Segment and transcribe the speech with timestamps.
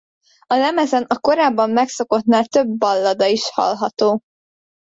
[0.47, 4.19] A lemezen a korábban megszokottnál több ballada is hallható.